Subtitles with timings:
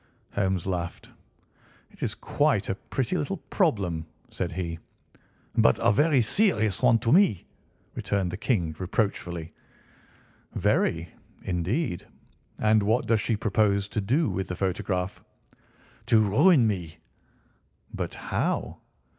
[0.33, 1.11] Holmes laughed.
[1.91, 4.79] "It is quite a pretty little problem," said he.
[5.55, 7.45] "But a very serious one to me,"
[7.93, 9.53] returned the King reproachfully.
[10.55, 11.09] "Very,
[11.43, 12.07] indeed.
[12.57, 15.23] And what does she propose to do with the photograph?"
[16.07, 16.97] "To ruin me."
[17.93, 18.77] "But how?"